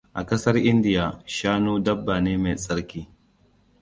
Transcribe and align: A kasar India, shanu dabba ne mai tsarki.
A 0.13 0.25
kasar 0.25 0.55
India, 0.71 1.05
shanu 1.35 1.73
dabba 1.85 2.15
ne 2.21 2.33
mai 2.43 2.55
tsarki. 2.57 3.01